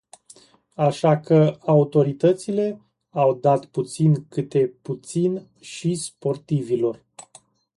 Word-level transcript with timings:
Așa 0.75 1.19
că 1.19 1.57
autoritățile 1.65 2.81
au 3.09 3.33
dat 3.35 3.65
puțin 3.65 4.27
câte 4.27 4.67
puțin 4.67 5.47
și 5.59 5.95
sportivilor. 5.95 7.05